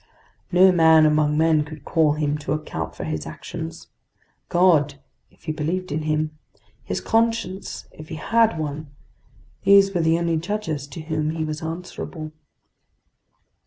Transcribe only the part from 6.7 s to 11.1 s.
his conscience if he had one—these were the only judges to